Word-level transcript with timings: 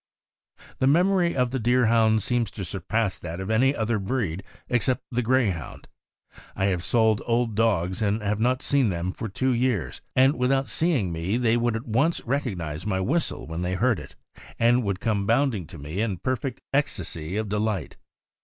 The 0.79 0.87
memory 0.87 1.35
of 1.35 1.51
the 1.51 1.59
Deerhound 1.59 2.23
seems 2.23 2.49
to 2.49 2.65
surpass 2.65 3.19
that 3.19 3.39
of 3.39 3.51
any 3.51 3.75
other 3.75 3.99
breed 3.99 4.41
except 4.67 5.03
the 5.11 5.21
Greyhound. 5.21 5.87
I 6.55 6.65
have 6.73 6.83
sold 6.83 7.21
old 7.27 7.53
dogs 7.53 8.01
and 8.01 8.19
have 8.23 8.39
not 8.39 8.63
seen 8.63 8.89
them 8.89 9.11
for 9.11 9.29
two 9.29 9.51
years, 9.53 10.01
and 10.15 10.33
without 10.39 10.67
seeing 10.67 11.11
me 11.11 11.37
they 11.37 11.55
would 11.55 11.75
at 11.75 11.85
once 11.87 12.19
recognize 12.25 12.83
my 12.83 12.99
whistle 12.99 13.45
when 13.45 13.61
t*hey 13.61 13.75
heard 13.75 13.99
it, 13.99 14.15
and 14.57 14.81
would 14.81 14.99
come 15.01 15.27
bounding 15.27 15.67
to 15.67 15.77
me 15.77 16.01
in 16.01 16.13
a 16.13 16.17
perfect 16.17 16.61
ecstasy 16.73 17.37
of 17.37 17.47
delight. 17.47 17.97